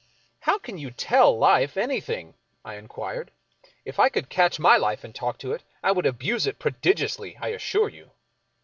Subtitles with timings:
[0.47, 2.33] "How can you' tell life' anything?"
[2.65, 3.29] I inquired."
[3.85, 6.71] If I could catch my life and talk to it, I would abuse it pro
[6.71, 8.09] digiously, I assure you."